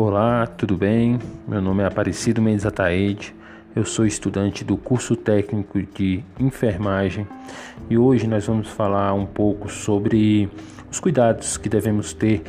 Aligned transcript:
Olá, 0.00 0.46
tudo 0.46 0.76
bem? 0.76 1.18
Meu 1.44 1.60
nome 1.60 1.82
é 1.82 1.86
Aparecido 1.86 2.40
Mendes 2.40 2.64
Ataede, 2.64 3.34
eu 3.74 3.84
sou 3.84 4.06
estudante 4.06 4.62
do 4.62 4.76
curso 4.76 5.16
técnico 5.16 5.82
de 5.82 6.22
enfermagem 6.38 7.26
e 7.90 7.98
hoje 7.98 8.28
nós 8.28 8.46
vamos 8.46 8.68
falar 8.68 9.12
um 9.12 9.26
pouco 9.26 9.68
sobre 9.68 10.48
os 10.88 11.00
cuidados 11.00 11.56
que 11.56 11.68
devemos 11.68 12.12
ter 12.12 12.44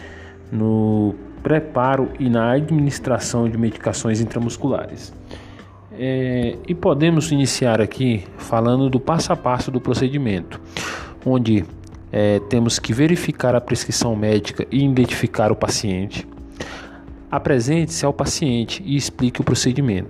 no 0.51 1.15
preparo 1.41 2.11
e 2.19 2.29
na 2.29 2.51
administração 2.51 3.49
de 3.49 3.57
medicações 3.57 4.21
intramusculares. 4.21 5.11
É, 5.91 6.55
e 6.67 6.75
podemos 6.75 7.31
iniciar 7.31 7.81
aqui 7.81 8.27
falando 8.37 8.91
do 8.91 8.99
passo 8.99 9.33
a 9.33 9.35
passo 9.35 9.71
do 9.71 9.81
procedimento, 9.81 10.61
onde 11.25 11.65
é, 12.11 12.39
temos 12.41 12.77
que 12.77 12.93
verificar 12.93 13.55
a 13.55 13.59
prescrição 13.59 14.15
médica 14.15 14.67
e 14.69 14.85
identificar 14.85 15.51
o 15.51 15.55
paciente 15.55 16.27
Apresente-se 17.31 18.03
ao 18.05 18.11
paciente 18.11 18.81
e 18.83 18.95
explique 18.95 19.39
o 19.39 19.43
procedimento. 19.43 20.09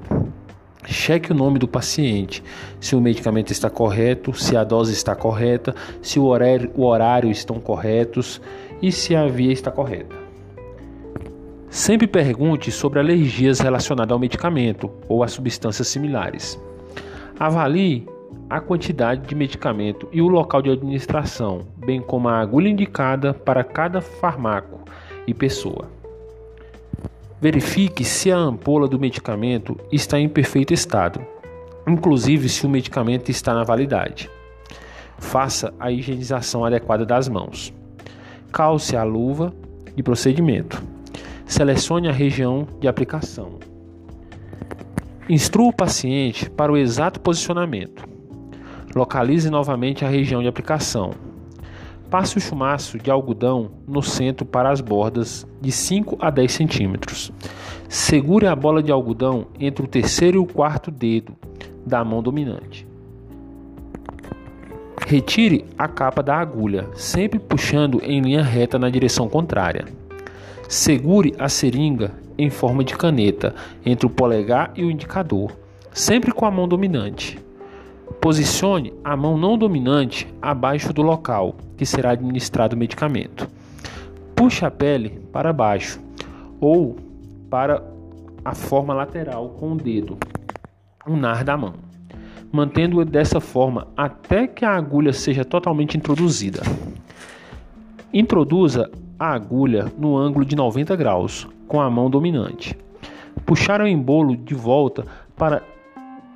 Cheque 0.86 1.34
o 1.34 1.36
nome 1.36 1.60
do 1.60 1.68
paciente, 1.68 2.42
se 2.80 2.96
o 2.96 3.02
medicamento 3.02 3.52
está 3.52 3.70
correto, 3.70 4.34
se 4.34 4.56
a 4.56 4.64
dose 4.64 4.94
está 4.94 5.14
correta, 5.14 5.76
se 6.02 6.18
o 6.18 6.24
horário, 6.24 6.72
o 6.76 6.86
horário 6.86 7.30
estão 7.30 7.60
corretos 7.60 8.42
e 8.82 8.90
se 8.90 9.16
a 9.18 9.28
via 9.28 9.52
está 9.52 9.70
correta. 9.70 10.16
Sempre 11.70 12.08
pergunte 12.08 12.72
sobre 12.72 13.00
alergias 13.00 13.60
relacionadas 13.60 14.14
ao 14.14 14.20
medicamento 14.20 14.90
ou 15.10 15.22
a 15.22 15.28
substâncias 15.28 15.90
similares. 15.90 16.58
Avalie 17.38 18.08
a 18.50 18.62
quantidade 18.62 19.28
de 19.28 19.36
medicamento 19.36 20.08
e 20.12 20.22
o 20.22 20.28
local 20.30 20.62
de 20.62 20.72
administração, 20.72 21.68
bem 21.78 22.02
como 22.02 22.30
a 22.30 22.40
agulha 22.40 22.70
indicada 22.70 23.34
para 23.34 23.64
cada 23.64 24.00
fármaco 24.00 24.80
e 25.28 25.34
pessoa. 25.34 25.99
Verifique 27.42 28.04
se 28.04 28.30
a 28.34 28.38
ampola 28.38 28.86
do 28.86 29.00
medicamento 29.00 29.78
está 29.90 30.20
em 30.20 30.28
perfeito 30.28 30.74
estado, 30.74 31.26
inclusive 31.88 32.50
se 32.50 32.66
o 32.66 32.70
medicamento 32.70 33.30
está 33.30 33.54
na 33.54 33.64
validade. 33.64 34.30
Faça 35.18 35.74
a 35.80 35.90
higienização 35.90 36.66
adequada 36.66 37.06
das 37.06 37.30
mãos. 37.30 37.74
Calce 38.52 38.98
a 38.98 39.04
luva 39.04 39.54
de 39.96 40.04
procedimento. 40.04 40.84
Selecione 41.46 42.10
a 42.10 42.12
região 42.12 42.68
de 42.78 42.90
aplicação. 42.90 43.58
Instrua 45.30 45.70
o 45.70 45.74
paciente 45.74 46.50
para 46.50 46.74
o 46.74 46.78
exato 46.78 47.22
posicionamento. 47.22 48.04
Localize 48.94 49.50
novamente 49.50 50.04
a 50.04 50.10
região 50.10 50.42
de 50.42 50.50
aplicação 50.50 51.29
Passe 52.10 52.38
o 52.38 52.42
chumaço 52.42 52.98
de 52.98 53.12
algodão 53.12 53.70
no 53.88 54.02
centro 54.02 54.44
para 54.44 54.72
as 54.72 54.82
bordas 54.82 55.46
de 55.62 55.72
5 55.72 56.18
a 56.20 56.32
10 56.32 56.52
centímetros. 56.52 57.32
Segure 57.88 58.48
a 58.48 58.56
bola 58.56 58.82
de 58.82 58.92
algodão 58.92 59.46
entre 59.60 59.86
o 59.86 59.88
terceiro 59.88 60.38
e 60.38 60.40
o 60.40 60.46
quarto 60.46 60.90
dedo 60.90 61.34
da 61.86 62.04
mão 62.04 62.24
dominante. 62.24 62.88
Retire 65.06 65.66
a 65.78 65.88
capa 65.88 66.24
da 66.24 66.36
agulha, 66.36 66.88
sempre 66.94 67.40
puxando 67.40 68.02
em 68.04 68.22
linha 68.22 68.44
reta 68.44 68.80
na 68.80 68.90
direção 68.90 69.30
contrária. 69.30 69.86
Segure 70.68 71.36
a 71.38 71.48
seringa 71.48 72.12
em 72.38 72.50
forma 72.50 72.84
de 72.84 72.96
caneta 72.96 73.54
entre 73.86 74.08
o 74.08 74.10
polegar 74.10 74.72
e 74.76 74.84
o 74.84 74.90
indicador, 74.90 75.52
sempre 75.92 76.32
com 76.32 76.46
a 76.46 76.52
mão 76.52 76.68
dominante. 76.68 77.40
Posicione 78.22 78.94
a 79.02 79.16
mão 79.16 79.38
não 79.38 79.58
dominante 79.58 80.28
abaixo 80.42 80.92
do 80.92 81.02
local 81.02 81.56
que 81.78 81.86
será 81.86 82.12
administrado 82.12 82.76
o 82.76 82.80
medicamento. 82.80 83.50
Puxe 84.36 84.66
a 84.66 84.72
pele 84.72 85.22
para 85.32 85.54
baixo 85.54 86.02
ou 86.60 86.98
para 87.50 87.82
a 88.44 88.54
forma 88.54 88.94
lateral 88.94 89.50
com 89.50 89.72
o 89.72 89.76
dedo, 89.76 90.18
unar 91.08 91.46
da 91.46 91.56
mão, 91.56 91.74
mantendo-o 92.52 93.06
dessa 93.06 93.40
forma 93.40 93.88
até 93.96 94.48
que 94.48 94.66
a 94.66 94.76
agulha 94.76 95.14
seja 95.14 95.46
totalmente 95.46 95.98
introduzida. 95.98 96.62
Introduza 98.14 98.92
a 99.18 99.34
agulha 99.34 99.92
no 99.98 100.18
ângulo 100.18 100.44
de 100.44 100.56
90 100.56 100.96
graus 100.98 101.48
com 101.68 101.80
a 101.80 101.90
mão 101.90 102.10
dominante. 102.10 102.76
Puxar 103.46 103.82
o 103.82 103.88
embolo 103.88 104.36
de 104.36 104.54
volta 104.54 105.06
para 105.38 105.64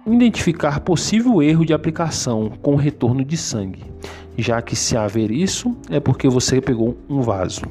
identificar 0.05 0.81
possível 0.81 1.41
erro 1.41 1.65
de 1.65 1.73
aplicação 1.73 2.51
com 2.61 2.75
retorno 2.75 3.23
de 3.23 3.37
sangue, 3.37 3.83
já 4.37 4.61
que 4.61 4.75
se 4.75 4.97
haver 4.97 5.31
isso 5.31 5.75
é 5.89 5.99
porque 5.99 6.27
você 6.27 6.59
pegou 6.59 6.97
um 7.09 7.21
vaso. 7.21 7.61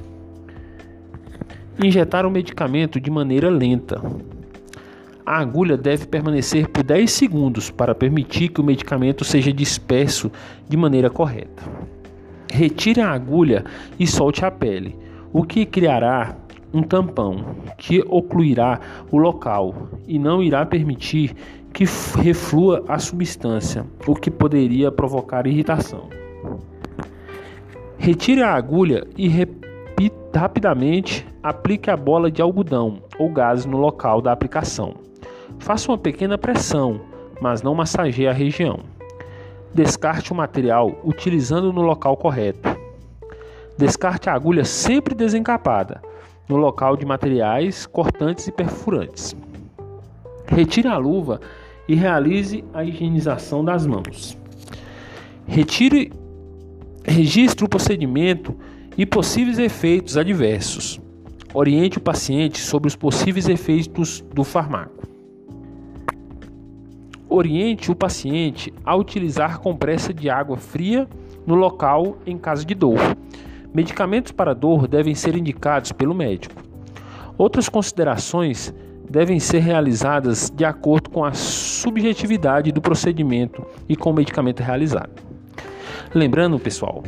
Injetar 1.82 2.24
o 2.24 2.30
medicamento 2.30 3.00
de 3.00 3.10
maneira 3.10 3.50
lenta. 3.50 4.00
A 5.24 5.38
agulha 5.38 5.76
deve 5.76 6.06
permanecer 6.06 6.68
por 6.68 6.82
10 6.82 7.10
segundos 7.10 7.70
para 7.70 7.94
permitir 7.94 8.48
que 8.48 8.60
o 8.60 8.64
medicamento 8.64 9.24
seja 9.24 9.52
disperso 9.52 10.30
de 10.68 10.76
maneira 10.76 11.08
correta. 11.08 11.62
Retire 12.50 13.00
a 13.00 13.10
agulha 13.10 13.64
e 13.98 14.06
solte 14.06 14.44
a 14.44 14.50
pele, 14.50 14.96
o 15.32 15.44
que 15.44 15.64
criará 15.64 16.36
um 16.72 16.82
tampão 16.82 17.56
que 17.76 18.02
ocluirá 18.08 18.80
o 19.10 19.18
local 19.18 19.90
e 20.06 20.18
não 20.18 20.42
irá 20.42 20.64
permitir 20.64 21.34
que 21.72 21.84
reflua 22.20 22.84
a 22.86 22.98
substância, 22.98 23.86
o 24.06 24.14
que 24.14 24.30
poderia 24.30 24.92
provocar 24.92 25.46
irritação. 25.46 26.08
Retire 27.96 28.42
a 28.42 28.54
agulha 28.54 29.06
e 29.16 29.30
rapidamente 30.34 31.26
aplique 31.42 31.90
a 31.90 31.96
bola 31.96 32.30
de 32.30 32.42
algodão 32.42 33.02
ou 33.18 33.30
gás 33.30 33.64
no 33.64 33.76
local 33.78 34.20
da 34.20 34.32
aplicação. 34.32 34.94
Faça 35.58 35.90
uma 35.90 35.98
pequena 35.98 36.36
pressão, 36.36 37.00
mas 37.40 37.62
não 37.62 37.74
massageie 37.74 38.28
a 38.28 38.32
região. 38.32 38.80
Descarte 39.72 40.32
o 40.32 40.34
material 40.34 41.00
utilizando 41.04 41.72
no 41.72 41.82
local 41.82 42.16
correto. 42.16 42.68
Descarte 43.78 44.28
a 44.28 44.34
agulha 44.34 44.64
sempre 44.64 45.14
desencapada 45.14 46.02
no 46.48 46.56
local 46.56 46.96
de 46.96 47.06
materiais 47.06 47.86
cortantes 47.86 48.46
e 48.46 48.52
perfurantes. 48.52 49.34
Retire 50.54 50.86
a 50.86 50.98
luva 50.98 51.40
e 51.88 51.94
realize 51.94 52.62
a 52.74 52.84
higienização 52.84 53.64
das 53.64 53.86
mãos. 53.86 54.36
Retire, 55.46 56.12
registre 57.02 57.64
o 57.64 57.68
procedimento 57.68 58.54
e 58.96 59.06
possíveis 59.06 59.58
efeitos 59.58 60.16
adversos. 60.18 61.00
Oriente 61.54 61.96
o 61.96 62.00
paciente 62.02 62.60
sobre 62.60 62.88
os 62.88 62.94
possíveis 62.94 63.48
efeitos 63.48 64.22
do 64.34 64.44
fármaco. 64.44 65.08
Oriente 67.30 67.90
o 67.90 67.94
paciente 67.96 68.72
a 68.84 68.94
utilizar 68.94 69.58
compressa 69.58 70.12
de 70.12 70.28
água 70.28 70.58
fria 70.58 71.08
no 71.46 71.54
local 71.54 72.18
em 72.26 72.36
caso 72.36 72.66
de 72.66 72.74
dor. 72.74 73.00
Medicamentos 73.72 74.32
para 74.32 74.54
dor 74.54 74.86
devem 74.86 75.14
ser 75.14 75.34
indicados 75.34 75.92
pelo 75.92 76.14
médico. 76.14 76.62
Outras 77.38 77.70
considerações 77.70 78.72
devem 79.12 79.38
ser 79.38 79.58
realizadas 79.58 80.50
de 80.50 80.64
acordo 80.64 81.10
com 81.10 81.22
a 81.22 81.34
subjetividade 81.34 82.72
do 82.72 82.80
procedimento 82.80 83.62
e 83.86 83.94
com 83.94 84.10
o 84.10 84.14
medicamento 84.14 84.62
realizado. 84.62 85.10
Lembrando, 86.14 86.58
pessoal, 86.58 87.04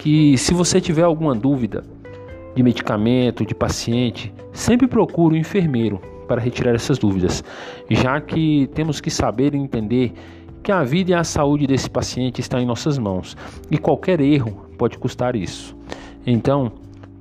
que 0.00 0.36
se 0.36 0.52
você 0.52 0.80
tiver 0.80 1.04
alguma 1.04 1.32
dúvida 1.32 1.84
de 2.56 2.62
medicamento, 2.62 3.46
de 3.46 3.54
paciente, 3.54 4.34
sempre 4.52 4.88
procure 4.88 5.34
o 5.34 5.38
um 5.38 5.40
enfermeiro 5.40 6.00
para 6.26 6.40
retirar 6.40 6.74
essas 6.74 6.98
dúvidas, 6.98 7.44
já 7.88 8.20
que 8.20 8.68
temos 8.74 9.00
que 9.00 9.10
saber 9.10 9.54
e 9.54 9.58
entender 9.58 10.12
que 10.60 10.72
a 10.72 10.82
vida 10.82 11.12
e 11.12 11.14
a 11.14 11.22
saúde 11.22 11.68
desse 11.68 11.88
paciente 11.88 12.40
está 12.40 12.60
em 12.60 12.66
nossas 12.66 12.98
mãos 12.98 13.36
e 13.70 13.78
qualquer 13.78 14.20
erro 14.20 14.66
pode 14.76 14.98
custar 14.98 15.36
isso. 15.36 15.76
Então, 16.26 16.72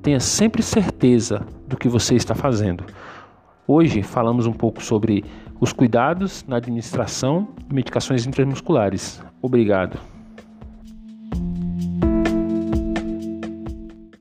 tenha 0.01 0.19
sempre 0.19 0.63
certeza 0.63 1.45
do 1.67 1.77
que 1.77 1.87
você 1.87 2.15
está 2.15 2.33
fazendo. 2.33 2.83
Hoje 3.65 4.03
falamos 4.03 4.45
um 4.45 4.51
pouco 4.51 4.83
sobre 4.83 5.23
os 5.59 5.71
cuidados 5.71 6.43
na 6.45 6.57
administração 6.57 7.47
de 7.65 7.73
medicações 7.73 8.27
intramusculares. 8.27 9.23
Obrigado. 9.41 10.12